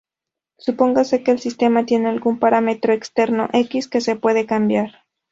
Supóngase 0.57 1.21
que 1.21 1.29
el 1.29 1.37
sistema 1.39 1.85
tiene 1.85 2.09
algún 2.09 2.39
parámetro 2.39 2.91
externo, 2.91 3.49
"x", 3.53 3.87
que 3.87 4.01
se 4.01 4.15
puede 4.15 4.47
cambiar. 4.47 5.05